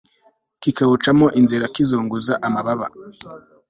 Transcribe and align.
kikawucamo 0.61 1.27
inzira 1.39 1.65
kizunguza 1.75 2.33
amababa 2.47 2.87